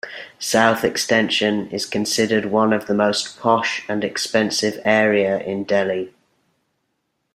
[0.39, 6.11] South Extension is considered one of the most posh and expensive area in Delhi.